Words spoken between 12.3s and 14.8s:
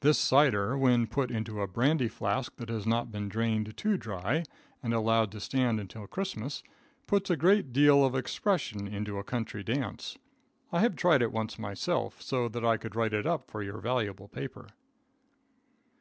that I could write it up for your valuable paper.